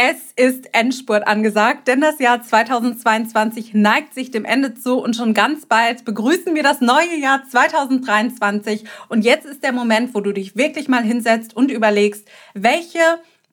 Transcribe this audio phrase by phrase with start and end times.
[0.00, 5.34] Es ist Endspurt angesagt, denn das Jahr 2022 neigt sich dem Ende zu und schon
[5.34, 8.84] ganz bald begrüßen wir das neue Jahr 2023.
[9.08, 13.00] Und jetzt ist der Moment, wo du dich wirklich mal hinsetzt und überlegst, welche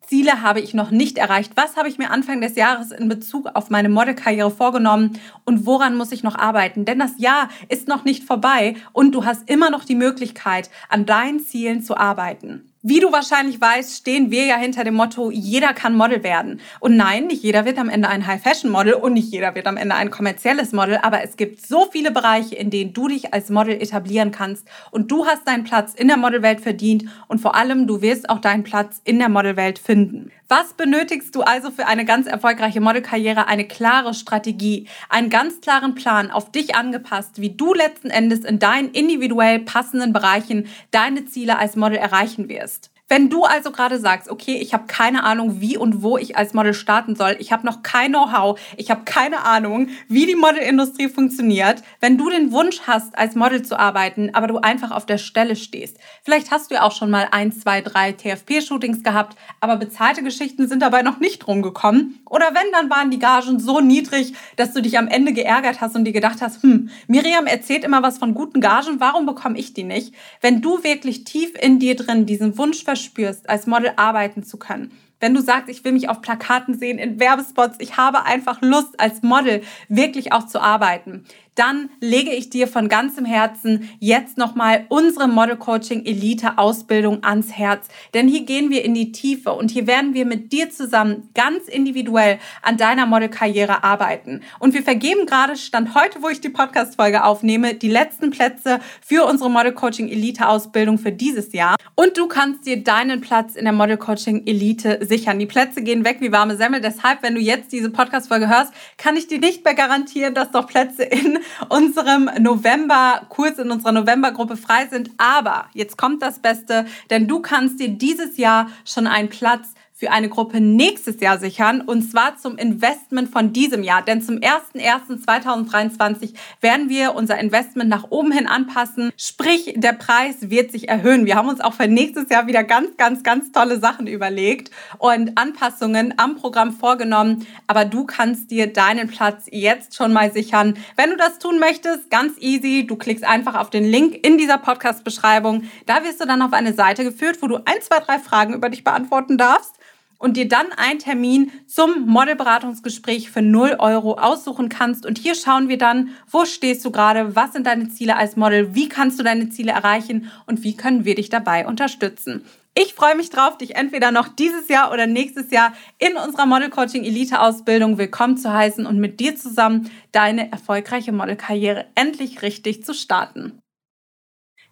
[0.02, 1.54] Ziele habe ich noch nicht erreicht?
[1.56, 5.98] Was habe ich mir Anfang des Jahres in Bezug auf meine Modelkarriere vorgenommen und woran
[5.98, 6.86] muss ich noch arbeiten?
[6.86, 11.08] Denn das Jahr ist noch nicht vorbei und du hast immer noch die Möglichkeit, an
[11.08, 12.72] deinen Zielen zu arbeiten.
[12.88, 16.62] Wie du wahrscheinlich weißt, stehen wir ja hinter dem Motto, jeder kann Model werden.
[16.80, 19.96] Und nein, nicht jeder wird am Ende ein High-Fashion-Model und nicht jeder wird am Ende
[19.96, 23.82] ein kommerzielles Model, aber es gibt so viele Bereiche, in denen du dich als Model
[23.82, 28.04] etablieren kannst und du hast deinen Platz in der Modelwelt verdient und vor allem du
[28.04, 30.32] wirst auch deinen Platz in der Modelwelt finden.
[30.48, 33.48] Was benötigst du also für eine ganz erfolgreiche Modelkarriere?
[33.48, 38.60] Eine klare Strategie, einen ganz klaren Plan auf dich angepasst, wie du letzten Endes in
[38.60, 42.92] deinen individuell passenden Bereichen deine Ziele als Model erreichen wirst.
[43.08, 46.56] Wenn du also gerade sagst, okay, ich habe keine Ahnung, wie und wo ich als
[46.56, 51.08] Model starten soll, ich habe noch kein Know-how, ich habe keine Ahnung, wie die Modelindustrie
[51.08, 55.20] funktioniert, wenn du den Wunsch hast, als Model zu arbeiten, aber du einfach auf der
[55.20, 55.98] Stelle stehst.
[56.24, 60.68] Vielleicht hast du ja auch schon mal ein, zwei, drei TFP-Shootings gehabt, aber bezahlte Geschichten
[60.68, 62.22] sind dabei noch nicht rumgekommen.
[62.28, 65.96] Oder wenn, dann waren die Gagen so niedrig, dass du dich am Ende geärgert hast
[65.96, 69.76] und dir gedacht hast, hm, Miriam erzählt immer was von guten Gagen, warum bekomme ich
[69.76, 70.16] die nicht?
[70.42, 74.92] Wenn du wirklich tief in dir drin diesen Wunsch verspürst, als Model arbeiten zu können,
[75.20, 79.00] wenn du sagst, ich will mich auf Plakaten sehen, in Werbespots, ich habe einfach Lust,
[79.00, 84.86] als Model wirklich auch zu arbeiten, dann lege ich dir von ganzem Herzen jetzt nochmal
[84.90, 87.88] unsere Model Coaching Elite Ausbildung ans Herz.
[88.14, 91.68] Denn hier gehen wir in die Tiefe und hier werden wir mit dir zusammen ganz
[91.68, 94.42] individuell an deiner Modelkarriere arbeiten.
[94.60, 99.26] Und wir vergeben gerade, Stand heute, wo ich die Podcast-Folge aufnehme, die letzten Plätze für
[99.26, 101.76] unsere Model Coaching Elite Ausbildung für dieses Jahr.
[101.96, 105.40] Und du kannst dir deinen Platz in der Model Coaching Elite sichern.
[105.40, 106.82] Die Plätze gehen weg wie warme Semmel.
[106.82, 110.68] Deshalb, wenn du jetzt diese Podcast-Folge hörst, kann ich dir nicht mehr garantieren, dass noch
[110.68, 115.12] Plätze in unserem November-Kurs, in unserer November-Gruppe frei sind.
[115.18, 120.12] Aber jetzt kommt das Beste, denn du kannst dir dieses Jahr schon einen Platz für
[120.12, 124.02] eine Gruppe nächstes Jahr sichern und zwar zum Investment von diesem Jahr.
[124.02, 129.14] Denn zum 01.01.2023 werden wir unser Investment nach oben hin anpassen.
[129.16, 131.26] Sprich, der Preis wird sich erhöhen.
[131.26, 135.38] Wir haben uns auch für nächstes Jahr wieder ganz, ganz, ganz tolle Sachen überlegt und
[135.38, 137.48] Anpassungen am Programm vorgenommen.
[137.68, 140.78] Aber du kannst dir deinen Platz jetzt schon mal sichern.
[140.98, 142.86] Wenn du das tun möchtest, ganz easy.
[142.86, 145.64] Du klickst einfach auf den Link in dieser Podcast-Beschreibung.
[145.86, 148.68] Da wirst du dann auf eine Seite geführt, wo du ein, zwei, drei Fragen über
[148.68, 149.76] dich beantworten darfst
[150.18, 155.06] und dir dann einen Termin zum Modelberatungsgespräch für 0 Euro aussuchen kannst.
[155.06, 158.76] Und hier schauen wir dann, wo stehst du gerade, was sind deine Ziele als Model,
[158.76, 162.46] wie kannst du deine Ziele erreichen und wie können wir dich dabei unterstützen.
[162.78, 166.70] Ich freue mich drauf, dich entweder noch dieses Jahr oder nächstes Jahr in unserer Model
[166.70, 172.84] Coaching Elite Ausbildung willkommen zu heißen und mit dir zusammen deine erfolgreiche Modelkarriere endlich richtig
[172.84, 173.62] zu starten.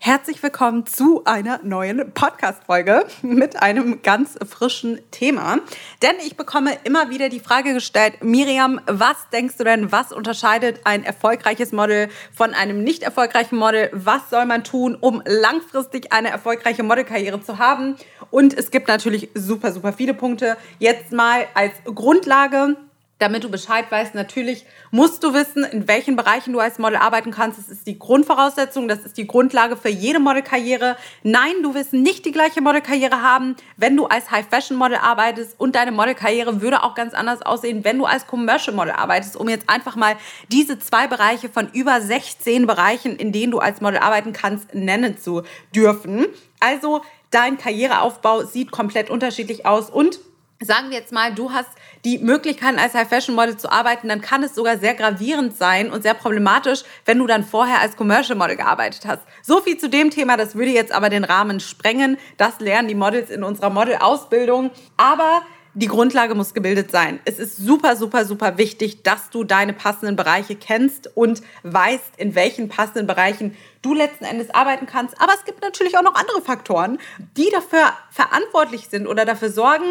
[0.05, 5.59] Herzlich willkommen zu einer neuen Podcast-Folge mit einem ganz frischen Thema.
[6.01, 10.81] Denn ich bekomme immer wieder die Frage gestellt, Miriam, was denkst du denn, was unterscheidet
[10.83, 13.91] ein erfolgreiches Model von einem nicht erfolgreichen Model?
[13.93, 17.95] Was soll man tun, um langfristig eine erfolgreiche Modelkarriere zu haben?
[18.29, 20.57] Und es gibt natürlich super, super viele Punkte.
[20.79, 22.75] Jetzt mal als Grundlage
[23.23, 27.31] damit du Bescheid weißt, natürlich musst du wissen, in welchen Bereichen du als Model arbeiten
[27.31, 27.57] kannst.
[27.57, 30.97] Das ist die Grundvoraussetzung, das ist die Grundlage für jede Modelkarriere.
[31.23, 35.93] Nein, du wirst nicht die gleiche Modelkarriere haben, wenn du als High-Fashion-Model arbeitest und deine
[35.93, 40.17] Modelkarriere würde auch ganz anders aussehen, wenn du als Commercial-Model arbeitest, um jetzt einfach mal
[40.51, 45.17] diese zwei Bereiche von über 16 Bereichen, in denen du als Model arbeiten kannst, nennen
[45.17, 46.25] zu dürfen.
[46.59, 47.01] Also
[47.31, 50.19] dein Karriereaufbau sieht komplett unterschiedlich aus und
[50.65, 51.69] sagen wir jetzt mal, du hast
[52.05, 56.13] die Möglichkeit, als High-Fashion-Model zu arbeiten, dann kann es sogar sehr gravierend sein und sehr
[56.13, 59.21] problematisch, wenn du dann vorher als Commercial-Model gearbeitet hast.
[59.41, 62.17] So viel zu dem Thema, das würde jetzt aber den Rahmen sprengen.
[62.37, 64.71] Das lernen die Models in unserer Model-Ausbildung.
[64.97, 65.43] Aber
[65.75, 67.19] die Grundlage muss gebildet sein.
[67.25, 72.35] Es ist super, super, super wichtig, dass du deine passenden Bereiche kennst und weißt, in
[72.35, 75.19] welchen passenden Bereichen du letzten Endes arbeiten kannst.
[75.19, 76.99] Aber es gibt natürlich auch noch andere Faktoren,
[77.37, 79.85] die dafür verantwortlich sind oder dafür sorgen,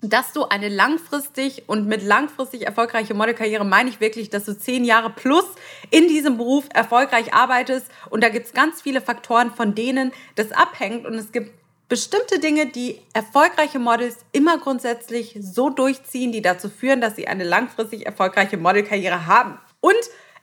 [0.00, 4.84] dass du eine langfristig und mit langfristig erfolgreiche Modelkarriere meine ich wirklich, dass du zehn
[4.84, 5.44] Jahre plus
[5.90, 7.86] in diesem Beruf erfolgreich arbeitest.
[8.10, 11.06] Und da gibt es ganz viele Faktoren, von denen das abhängt.
[11.06, 11.52] Und es gibt
[11.88, 17.44] bestimmte Dinge, die erfolgreiche Models immer grundsätzlich so durchziehen, die dazu führen, dass sie eine
[17.44, 19.58] langfristig erfolgreiche Modelkarriere haben.
[19.80, 19.94] Und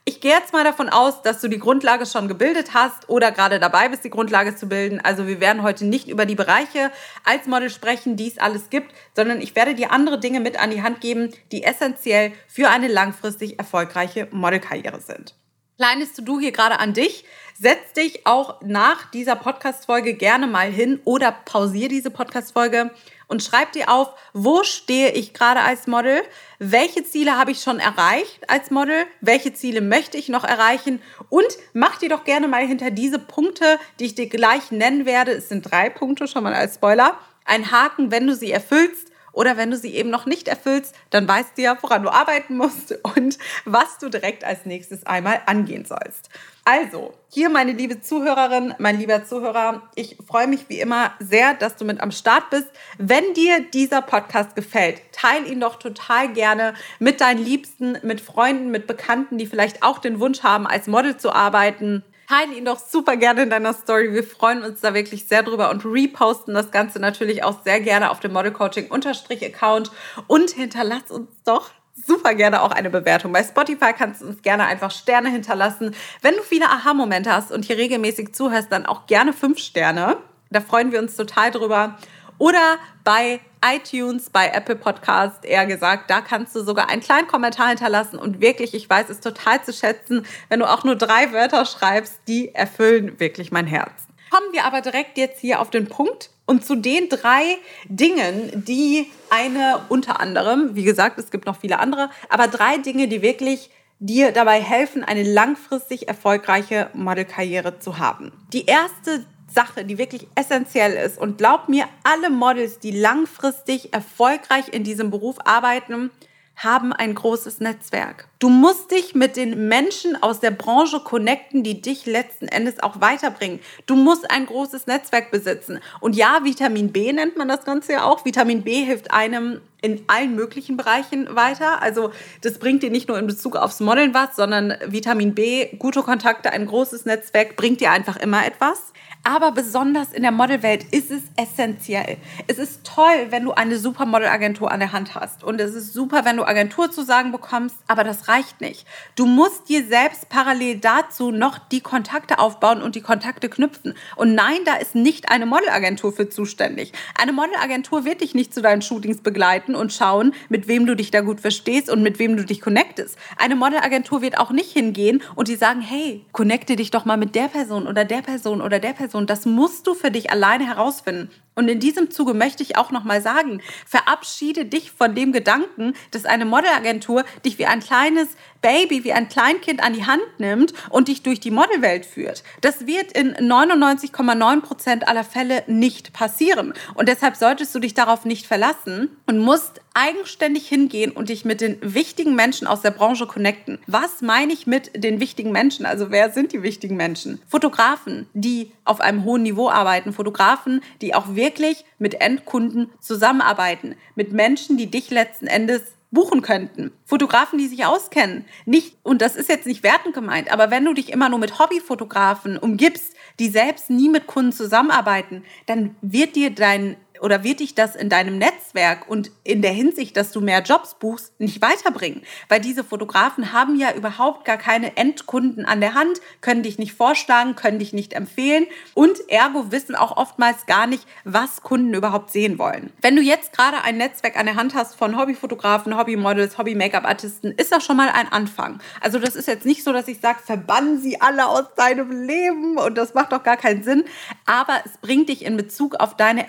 [0.06, 3.58] Ich gehe jetzt mal davon aus, dass du die Grundlage schon gebildet hast oder gerade
[3.58, 5.00] dabei bist, die Grundlage zu bilden.
[5.00, 6.90] Also wir werden heute nicht über die Bereiche
[7.24, 10.70] als Model sprechen, die es alles gibt, sondern ich werde dir andere Dinge mit an
[10.70, 15.34] die Hand geben, die essentiell für eine langfristig erfolgreiche Modelkarriere sind.
[15.76, 17.24] Kleines To-Do hier gerade an dich.
[17.60, 22.92] Setz dich auch nach dieser Podcast-Folge gerne mal hin oder pausier diese Podcast-Folge
[23.26, 26.22] und schreib dir auf, wo stehe ich gerade als Model,
[26.60, 31.02] welche Ziele habe ich schon erreicht als Model, welche Ziele möchte ich noch erreichen?
[31.28, 35.32] Und mach dir doch gerne mal hinter diese Punkte, die ich dir gleich nennen werde,
[35.32, 39.56] es sind drei Punkte schon mal als Spoiler, einen Haken, wenn du sie erfüllst oder
[39.56, 42.98] wenn du sie eben noch nicht erfüllst, dann weißt du ja, woran du arbeiten musst
[43.02, 46.30] und was du direkt als nächstes einmal angehen sollst.
[46.66, 51.76] Also, hier meine liebe Zuhörerin, mein lieber Zuhörer, ich freue mich wie immer sehr, dass
[51.76, 52.68] du mit am Start bist.
[52.96, 58.70] Wenn dir dieser Podcast gefällt, teile ihn doch total gerne mit deinen Liebsten, mit Freunden,
[58.70, 62.02] mit Bekannten, die vielleicht auch den Wunsch haben, als Model zu arbeiten.
[62.28, 64.12] Teile ihn doch super gerne in deiner Story.
[64.12, 68.10] Wir freuen uns da wirklich sehr drüber und reposten das Ganze natürlich auch sehr gerne
[68.10, 69.90] auf dem Model Coaching Account
[70.26, 73.32] und hinterlass uns doch super gerne auch eine Bewertung.
[73.32, 75.94] Bei Spotify kannst du uns gerne einfach Sterne hinterlassen.
[76.22, 80.16] Wenn du viele Aha-Momente hast und hier regelmäßig zuhörst, dann auch gerne fünf Sterne.
[80.50, 81.98] Da freuen wir uns total drüber.
[82.38, 87.68] Oder bei iTunes, bei Apple Podcast eher gesagt, da kannst du sogar einen kleinen Kommentar
[87.68, 91.64] hinterlassen und wirklich, ich weiß es total zu schätzen, wenn du auch nur drei Wörter
[91.64, 93.92] schreibst, die erfüllen wirklich mein Herz.
[94.30, 97.56] Kommen wir aber direkt jetzt hier auf den Punkt und zu den drei
[97.88, 103.08] Dingen, die eine unter anderem, wie gesagt, es gibt noch viele andere, aber drei Dinge,
[103.08, 103.70] die wirklich
[104.00, 108.32] dir dabei helfen, eine langfristig erfolgreiche Modelkarriere zu haben.
[108.52, 109.24] Die erste
[109.54, 111.18] Sache, die wirklich essentiell ist.
[111.18, 116.10] Und glaub mir, alle Models, die langfristig erfolgreich in diesem Beruf arbeiten,
[116.56, 118.28] haben ein großes Netzwerk.
[118.44, 123.00] Du musst dich mit den Menschen aus der Branche connecten, die dich letzten Endes auch
[123.00, 123.58] weiterbringen.
[123.86, 125.80] Du musst ein großes Netzwerk besitzen.
[126.00, 128.26] Und ja, Vitamin B nennt man das Ganze ja auch.
[128.26, 131.80] Vitamin B hilft einem in allen möglichen Bereichen weiter.
[131.80, 132.10] Also
[132.42, 136.52] das bringt dir nicht nur in Bezug aufs Modeln was, sondern Vitamin B, gute Kontakte,
[136.52, 138.92] ein großes Netzwerk bringt dir einfach immer etwas.
[139.26, 142.18] Aber besonders in der Modelwelt ist es essentiell.
[142.46, 145.42] Es ist toll, wenn du eine Supermodelagentur an der Hand hast.
[145.42, 148.86] Und es ist super, wenn du Agentur zu sagen bekommst, aber das reicht nicht.
[149.16, 153.94] Du musst dir selbst parallel dazu noch die Kontakte aufbauen und die Kontakte knüpfen.
[154.16, 156.92] Und nein, da ist nicht eine Modelagentur für zuständig.
[157.20, 161.10] Eine Modelagentur wird dich nicht zu deinen Shootings begleiten und schauen, mit wem du dich
[161.10, 163.16] da gut verstehst und mit wem du dich connectest.
[163.36, 167.34] Eine Modelagentur wird auch nicht hingehen und die sagen, hey, connecte dich doch mal mit
[167.34, 169.26] der Person oder der Person oder der Person.
[169.26, 171.30] Das musst du für dich alleine herausfinden.
[171.54, 176.24] Und in diesem Zuge möchte ich auch nochmal sagen, verabschiede dich von dem Gedanken, dass
[176.24, 178.28] eine Modelagentur dich wie ein kleines
[178.64, 182.42] Baby, wie ein Kleinkind an die Hand nimmt und dich durch die Modelwelt führt.
[182.62, 186.72] Das wird in 99,9 Prozent aller Fälle nicht passieren.
[186.94, 191.60] Und deshalb solltest du dich darauf nicht verlassen und musst eigenständig hingehen und dich mit
[191.60, 193.78] den wichtigen Menschen aus der Branche connecten.
[193.86, 195.84] Was meine ich mit den wichtigen Menschen?
[195.84, 197.42] Also wer sind die wichtigen Menschen?
[197.46, 204.32] Fotografen, die auf einem hohen Niveau arbeiten, Fotografen, die auch wirklich mit Endkunden zusammenarbeiten, mit
[204.32, 205.82] Menschen, die dich letzten Endes
[206.14, 206.92] buchen könnten.
[207.04, 208.46] Fotografen, die sich auskennen.
[208.64, 211.58] Nicht, und das ist jetzt nicht wertend gemeint, aber wenn du dich immer nur mit
[211.58, 217.74] Hobbyfotografen umgibst, die selbst nie mit Kunden zusammenarbeiten, dann wird dir dein oder wird dich
[217.74, 222.22] das in deinem Netzwerk und in der Hinsicht, dass du mehr Jobs buchst, nicht weiterbringen?
[222.48, 226.94] Weil diese Fotografen haben ja überhaupt gar keine Endkunden an der Hand, können dich nicht
[226.94, 232.30] vorschlagen, können dich nicht empfehlen und ergo wissen auch oftmals gar nicht, was Kunden überhaupt
[232.30, 232.92] sehen wollen.
[233.00, 237.72] Wenn du jetzt gerade ein Netzwerk an der Hand hast von Hobbyfotografen, Hobbymodels, Hobby-Make-up-Artisten, ist
[237.72, 238.80] das schon mal ein Anfang.
[239.00, 242.76] Also das ist jetzt nicht so, dass ich sage, verbannen sie alle aus deinem Leben
[242.76, 244.04] und das macht doch gar keinen Sinn,
[244.46, 246.46] aber es bringt dich in Bezug auf deine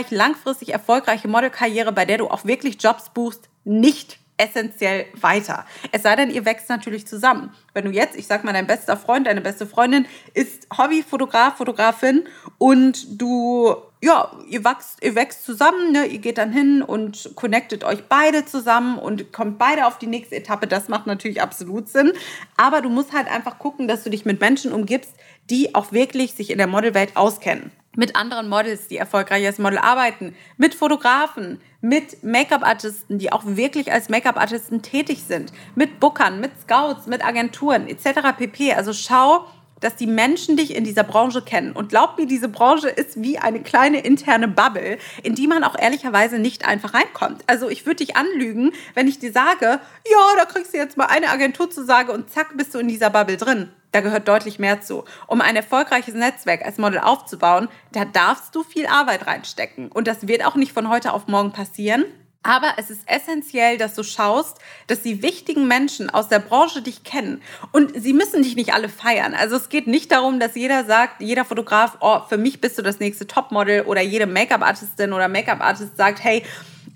[0.00, 5.66] erfolgreiche langfristig erfolgreiche Modelkarriere, bei der du auch wirklich Jobs buchst, nicht essentiell weiter.
[5.92, 7.52] Es sei denn, ihr wächst natürlich zusammen.
[7.74, 12.24] Wenn du jetzt, ich sag mal, dein bester Freund, deine beste Freundin ist Hobbyfotograf, Fotografin
[12.56, 16.06] und du, ja, ihr wächst, ihr wächst zusammen, ne?
[16.06, 20.36] ihr geht dann hin und connectet euch beide zusammen und kommt beide auf die nächste
[20.36, 20.66] Etappe.
[20.66, 22.12] Das macht natürlich absolut Sinn.
[22.56, 25.12] Aber du musst halt einfach gucken, dass du dich mit Menschen umgibst,
[25.50, 29.78] die auch wirklich sich in der Modelwelt auskennen mit anderen Models, die erfolgreich als Model
[29.78, 36.52] arbeiten, mit Fotografen, mit Make-up-Artisten, die auch wirklich als Make-up-Artisten tätig sind, mit Bookern, mit
[36.62, 38.36] Scouts, mit Agenturen etc.
[38.36, 38.74] pp.
[38.74, 39.46] Also schau,
[39.80, 41.72] dass die Menschen dich in dieser Branche kennen.
[41.72, 45.76] Und glaub mir, diese Branche ist wie eine kleine interne Bubble, in die man auch
[45.78, 47.42] ehrlicherweise nicht einfach reinkommt.
[47.46, 49.80] Also ich würde dich anlügen, wenn ich dir sage,
[50.10, 53.36] ja, da kriegst du jetzt mal eine Agenturzusage und zack, bist du in dieser Bubble
[53.36, 53.70] drin.
[53.92, 55.04] Da gehört deutlich mehr zu.
[55.26, 59.90] Um ein erfolgreiches Netzwerk als Model aufzubauen, da darfst du viel Arbeit reinstecken.
[59.90, 62.04] Und das wird auch nicht von heute auf morgen passieren.
[62.42, 67.04] Aber es ist essentiell, dass du schaust, dass die wichtigen Menschen aus der Branche dich
[67.04, 67.42] kennen.
[67.70, 69.34] Und sie müssen dich nicht alle feiern.
[69.34, 72.82] Also es geht nicht darum, dass jeder sagt, jeder Fotograf, oh, für mich bist du
[72.82, 76.42] das nächste Topmodel oder jede Make-up-Artistin oder Make-up-Artist sagt, hey,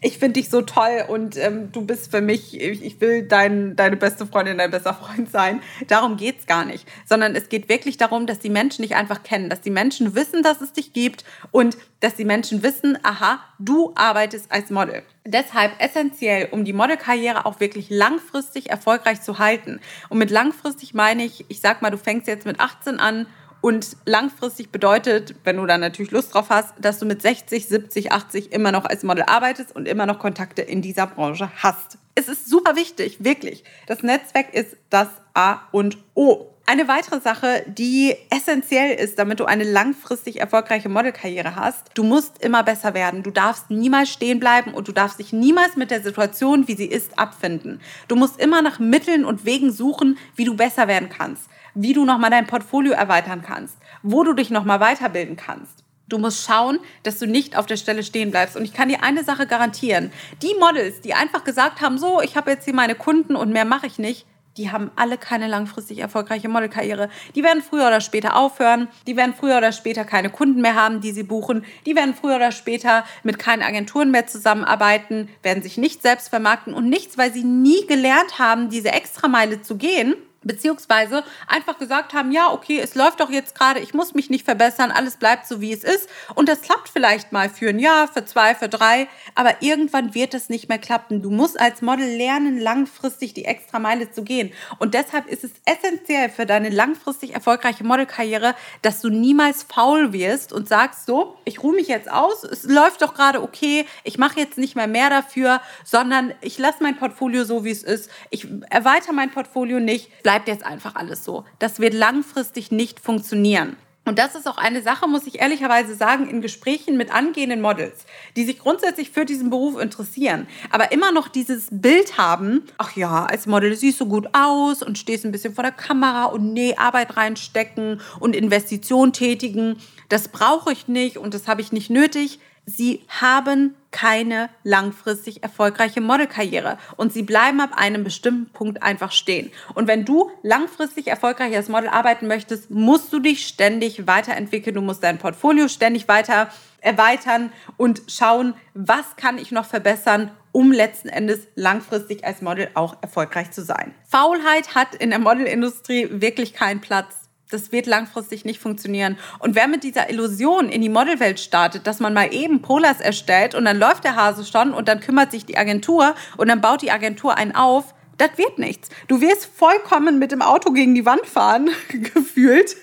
[0.05, 3.97] ich finde dich so toll und ähm, du bist für mich, ich will dein, deine
[3.97, 5.63] beste Freundin, dein bester Freund sein.
[5.89, 6.87] Darum geht es gar nicht.
[7.07, 10.43] Sondern es geht wirklich darum, dass die Menschen dich einfach kennen, dass die Menschen wissen,
[10.43, 15.03] dass es dich gibt und dass die Menschen wissen, aha, du arbeitest als Model.
[15.25, 19.81] Deshalb essentiell, um die Modelkarriere auch wirklich langfristig erfolgreich zu halten.
[20.11, 23.27] Und mit langfristig meine ich, ich sag mal, du fängst jetzt mit 18 an
[23.65, 28.13] und langfristig bedeutet, wenn du dann natürlich Lust drauf hast, dass du mit 60, 70,
[28.13, 31.97] 80 immer noch als Model arbeitest und immer noch Kontakte in dieser Branche hast.
[32.15, 33.65] Es ist super wichtig, wirklich.
[33.87, 36.54] Das Netzwerk ist das A und O.
[36.67, 42.43] Eine weitere Sache, die essentiell ist, damit du eine langfristig erfolgreiche Modelkarriere hast, du musst
[42.43, 43.23] immer besser werden.
[43.23, 46.87] Du darfst niemals stehen bleiben und du darfst dich niemals mit der Situation, wie sie
[46.87, 47.81] ist, abfinden.
[48.09, 52.05] Du musst immer nach Mitteln und Wegen suchen, wie du besser werden kannst wie du
[52.05, 55.85] nochmal dein Portfolio erweitern kannst, wo du dich nochmal weiterbilden kannst.
[56.07, 58.57] Du musst schauen, dass du nicht auf der Stelle stehen bleibst.
[58.57, 60.13] Und ich kann dir eine Sache garantieren.
[60.43, 63.65] Die Models, die einfach gesagt haben, so, ich habe jetzt hier meine Kunden und mehr
[63.65, 67.09] mache ich nicht, die haben alle keine langfristig erfolgreiche Modelkarriere.
[67.35, 68.89] Die werden früher oder später aufhören.
[69.07, 71.65] Die werden früher oder später keine Kunden mehr haben, die sie buchen.
[71.87, 76.75] Die werden früher oder später mit keinen Agenturen mehr zusammenarbeiten, werden sich nicht selbst vermarkten
[76.75, 80.15] und nichts, weil sie nie gelernt haben, diese Extrameile zu gehen
[80.45, 84.45] beziehungsweise einfach gesagt haben, ja, okay, es läuft doch jetzt gerade, ich muss mich nicht
[84.45, 86.09] verbessern, alles bleibt so, wie es ist.
[86.35, 90.35] Und das klappt vielleicht mal für ein Jahr, für zwei, für drei, aber irgendwann wird
[90.35, 91.23] es nicht mehr klappen.
[91.23, 94.53] Du musst als Model lernen, langfristig die extra Meile zu gehen.
[94.79, 100.53] Und deshalb ist es essentiell für deine langfristig erfolgreiche Modelkarriere, dass du niemals faul wirst
[100.53, 104.41] und sagst, so, ich ruhe mich jetzt aus, es läuft doch gerade okay, ich mache
[104.41, 108.11] jetzt nicht mehr mehr dafür, sondern ich lasse mein Portfolio so, wie es ist.
[108.31, 111.45] Ich erweitere mein Portfolio nicht, bleib bleibt jetzt einfach alles so.
[111.61, 113.77] Das wird langfristig nicht funktionieren.
[114.05, 118.05] Und das ist auch eine Sache, muss ich ehrlicherweise sagen, in Gesprächen mit angehenden Models,
[118.35, 123.27] die sich grundsätzlich für diesen Beruf interessieren, aber immer noch dieses Bild haben, ach ja,
[123.27, 126.75] als Model siehst du gut aus und stehst ein bisschen vor der Kamera und nee,
[126.75, 129.77] Arbeit reinstecken und Investition tätigen,
[130.09, 132.41] das brauche ich nicht und das habe ich nicht nötig.
[132.67, 139.53] Sie haben keine langfristig erfolgreiche Modelkarriere und sie bleiben ab einem bestimmten Punkt einfach stehen.
[139.75, 144.81] Und wenn du langfristig erfolgreich als Model arbeiten möchtest, musst du dich ständig weiterentwickeln, du
[144.81, 146.49] musst dein Portfolio ständig weiter
[146.81, 152.97] erweitern und schauen, was kann ich noch verbessern, um letzten Endes langfristig als Model auch
[153.01, 153.95] erfolgreich zu sein.
[154.09, 157.24] Faulheit hat in der Modelindustrie wirklich keinen Platz
[157.55, 159.17] das wird langfristig nicht funktionieren.
[159.39, 163.55] Und wer mit dieser Illusion in die Modelwelt startet, dass man mal eben Polars erstellt
[163.55, 166.83] und dann läuft der Hase schon und dann kümmert sich die Agentur und dann baut
[166.83, 168.89] die Agentur einen auf, das wird nichts.
[169.09, 172.77] Du wirst vollkommen mit dem Auto gegen die Wand fahren, gefühlt.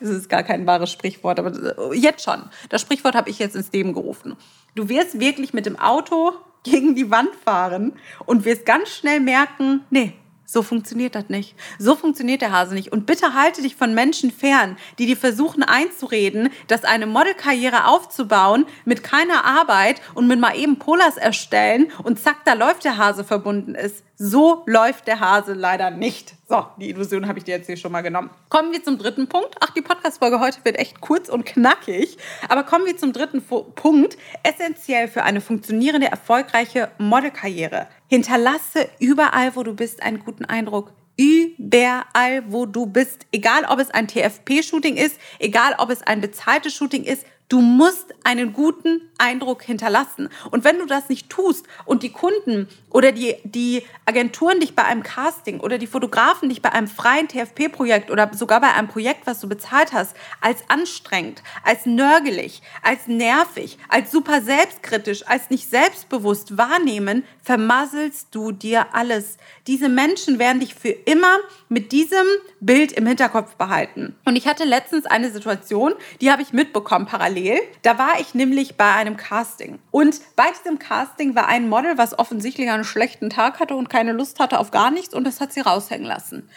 [0.00, 2.44] Das ist gar kein wahres Sprichwort, aber jetzt schon.
[2.70, 4.36] Das Sprichwort habe ich jetzt ins Leben gerufen.
[4.74, 6.32] Du wirst wirklich mit dem Auto
[6.62, 7.92] gegen die Wand fahren
[8.24, 10.14] und wirst ganz schnell merken, nee,
[10.46, 11.54] so funktioniert das nicht.
[11.78, 12.92] So funktioniert der Hase nicht.
[12.92, 18.66] Und bitte halte dich von Menschen fern, die dir versuchen einzureden, dass eine Modelkarriere aufzubauen
[18.84, 23.24] mit keiner Arbeit und mit mal eben Polars erstellen und zack, da läuft der Hase
[23.24, 24.04] verbunden ist.
[24.16, 26.34] So läuft der Hase leider nicht.
[26.48, 28.30] So, die Illusion habe ich dir jetzt hier schon mal genommen.
[28.48, 29.56] Kommen wir zum dritten Punkt.
[29.58, 32.16] Ach, die Podcast-Folge heute wird echt kurz und knackig.
[32.48, 34.16] Aber kommen wir zum dritten Punkt.
[34.44, 37.88] Essentiell für eine funktionierende, erfolgreiche Modelkarriere.
[38.06, 43.26] Hinterlasse überall, wo du bist, einen guten Eindruck überall, wo du bist.
[43.32, 48.12] Egal, ob es ein TFP-Shooting ist, egal, ob es ein bezahltes Shooting ist, Du musst
[48.24, 50.28] einen guten Eindruck hinterlassen.
[50.50, 54.84] Und wenn du das nicht tust und die Kunden oder die, die Agenturen dich bei
[54.84, 59.28] einem Casting oder die Fotografen dich bei einem freien TFP-Projekt oder sogar bei einem Projekt,
[59.28, 65.70] was du bezahlt hast, als anstrengend, als nörgelig, als nervig, als super selbstkritisch, als nicht
[65.70, 69.36] selbstbewusst wahrnehmen, vermasselst du dir alles.
[69.68, 71.36] Diese Menschen werden dich für immer
[71.68, 72.26] mit diesem
[72.60, 74.16] Bild im Hinterkopf behalten.
[74.24, 77.43] Und ich hatte letztens eine Situation, die habe ich mitbekommen parallel.
[77.82, 79.78] Da war ich nämlich bei einem Casting.
[79.90, 84.12] Und bei diesem Casting war ein Model, was offensichtlich einen schlechten Tag hatte und keine
[84.12, 86.48] Lust hatte auf gar nichts und das hat sie raushängen lassen.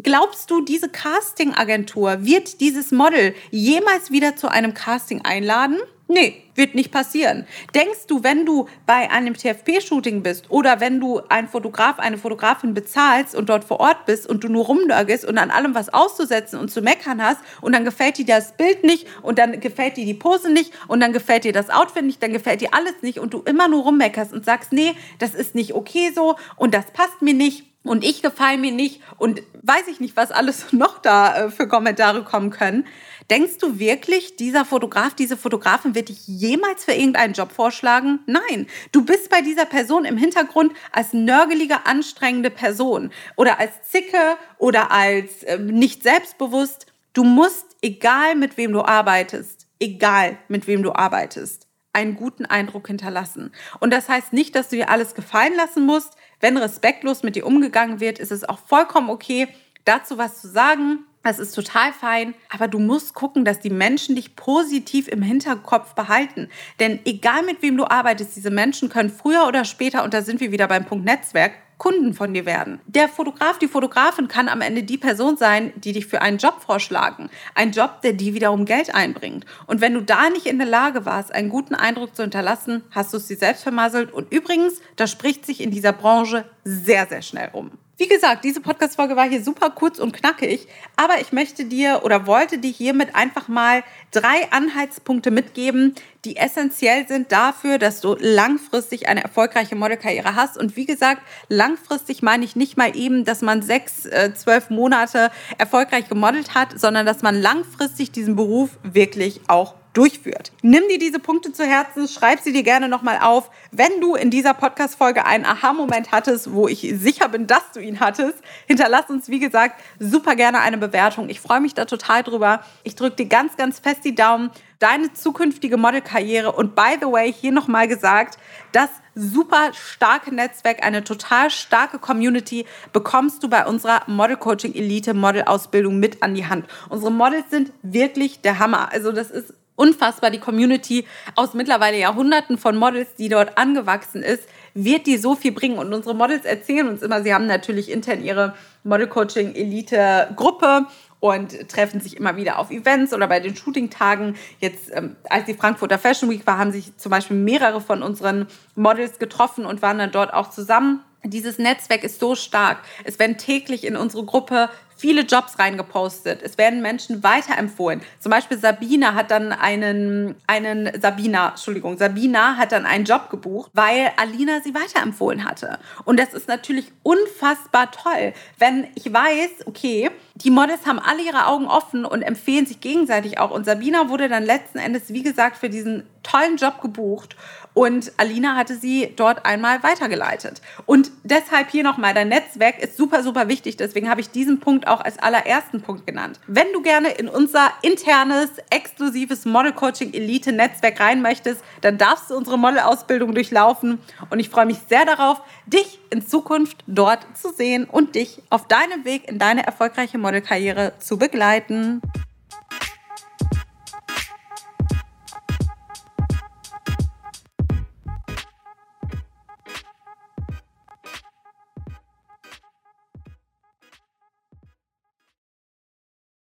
[0.00, 5.78] Glaubst du, diese Casting-Agentur wird dieses Model jemals wieder zu einem Casting einladen?
[6.06, 7.46] Nee, wird nicht passieren.
[7.74, 12.74] Denkst du, wenn du bei einem TFP-Shooting bist oder wenn du einen Fotograf, eine Fotografin
[12.74, 16.60] bezahlst und dort vor Ort bist und du nur rumnörgelst und an allem was auszusetzen
[16.60, 20.06] und zu meckern hast und dann gefällt dir das Bild nicht und dann gefällt dir
[20.06, 23.18] die Pose nicht und dann gefällt dir das Outfit nicht, dann gefällt dir alles nicht
[23.18, 26.86] und du immer nur rummeckerst und sagst, nee, das ist nicht okay so und das
[26.92, 30.98] passt mir nicht und ich gefalle mir nicht und weiß ich nicht, was alles noch
[30.98, 32.86] da äh, für Kommentare kommen können.
[33.30, 38.20] Denkst du wirklich, dieser Fotograf, diese Fotografin wird dich jemals für irgendeinen Job vorschlagen?
[38.26, 44.36] Nein, du bist bei dieser Person im Hintergrund als nörgelige, anstrengende Person oder als Zicke
[44.58, 46.86] oder als äh, nicht selbstbewusst.
[47.12, 52.86] Du musst, egal mit wem du arbeitest, egal mit wem du arbeitest, einen guten Eindruck
[52.86, 53.52] hinterlassen.
[53.80, 56.16] Und das heißt nicht, dass du dir alles gefallen lassen musst.
[56.40, 59.48] Wenn respektlos mit dir umgegangen wird, ist es auch vollkommen okay,
[59.84, 61.04] dazu was zu sagen.
[61.24, 65.94] Das ist total fein, aber du musst gucken, dass die Menschen dich positiv im Hinterkopf
[65.94, 66.48] behalten.
[66.80, 70.40] Denn egal mit wem du arbeitest, diese Menschen können früher oder später, und da sind
[70.40, 72.80] wir wieder beim Punkt Netzwerk, Kunden von dir werden.
[72.86, 76.60] Der Fotograf, die Fotografin kann am Ende die Person sein, die dich für einen Job
[76.60, 77.30] vorschlagen.
[77.54, 79.46] Ein Job, der dir wiederum Geld einbringt.
[79.66, 83.12] Und wenn du da nicht in der Lage warst, einen guten Eindruck zu hinterlassen, hast
[83.12, 84.12] du es dir selbst vermasselt.
[84.12, 87.70] Und übrigens, das spricht sich in dieser Branche sehr, sehr schnell um.
[88.00, 92.28] Wie gesagt, diese Podcast-Folge war hier super kurz und knackig, aber ich möchte dir oder
[92.28, 99.08] wollte dir hiermit einfach mal drei Anhaltspunkte mitgeben, die essentiell sind dafür, dass du langfristig
[99.08, 100.56] eine erfolgreiche Modelkarriere hast.
[100.56, 105.32] Und wie gesagt, langfristig meine ich nicht mal eben, dass man sechs, äh, zwölf Monate
[105.58, 110.52] erfolgreich gemodelt hat, sondern dass man langfristig diesen Beruf wirklich auch durchführt.
[110.62, 113.50] Nimm dir diese Punkte zu Herzen, schreib sie dir gerne nochmal auf.
[113.72, 117.98] Wenn du in dieser Podcast-Folge einen Aha-Moment hattest, wo ich sicher bin, dass du ihn
[117.98, 118.38] hattest,
[118.68, 121.28] hinterlass uns, wie gesagt, super gerne eine Bewertung.
[121.28, 122.60] Ich freue mich da total drüber.
[122.84, 124.50] Ich drücke dir ganz, ganz fest die Daumen.
[124.78, 128.38] Deine zukünftige Modelkarriere und by the way, hier nochmal gesagt,
[128.70, 135.14] das super starke Netzwerk, eine total starke Community bekommst du bei unserer Model Coaching Elite
[135.14, 136.66] Model Ausbildung mit an die Hand.
[136.88, 138.92] Unsere Models sind wirklich der Hammer.
[138.92, 140.30] Also das ist unfassbar.
[140.30, 144.42] Die Community aus mittlerweile Jahrhunderten von Models, die dort angewachsen ist,
[144.74, 145.78] wird die so viel bringen.
[145.78, 148.54] Und unsere Models erzählen uns immer, sie haben natürlich intern ihre
[148.84, 150.86] Model Coaching Elite Gruppe
[151.20, 154.36] und treffen sich immer wieder auf Events oder bei den Shooting-Tagen.
[154.60, 158.46] Jetzt, ähm, als die Frankfurter Fashion Week war, haben sich zum Beispiel mehrere von unseren
[158.74, 161.02] Models getroffen und waren dann dort auch zusammen.
[161.24, 162.78] Dieses Netzwerk ist so stark.
[163.02, 166.42] Es werden täglich in unsere Gruppe viele Jobs reingepostet.
[166.42, 168.02] Es werden Menschen weiterempfohlen.
[168.18, 173.70] Zum Beispiel Sabina hat dann einen, einen Sabina, Entschuldigung, Sabina hat dann einen Job gebucht,
[173.74, 175.78] weil Alina sie weiterempfohlen hatte.
[176.04, 181.46] Und das ist natürlich unfassbar toll, wenn ich weiß, okay, die Models haben alle ihre
[181.46, 183.50] Augen offen und empfehlen sich gegenseitig auch.
[183.50, 187.36] Und Sabina wurde dann letzten Endes, wie gesagt, für diesen tollen Job gebucht.
[187.74, 190.62] Und Alina hatte sie dort einmal weitergeleitet.
[190.84, 193.76] Und deshalb hier nochmal, dein Netzwerk ist super, super wichtig.
[193.76, 196.40] Deswegen habe ich diesen Punkt auch als allerersten Punkt genannt.
[196.46, 202.30] Wenn du gerne in unser internes, exklusives Model Coaching Elite Netzwerk rein möchtest, dann darfst
[202.30, 203.98] du unsere Model-Ausbildung durchlaufen.
[204.30, 208.66] Und ich freue mich sehr darauf, dich in Zukunft dort zu sehen und dich auf
[208.66, 212.00] deinem Weg in deine erfolgreiche Modelkarriere zu begleiten.